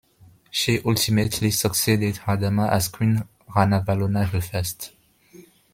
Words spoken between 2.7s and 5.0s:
as Queen Ranavalona the First.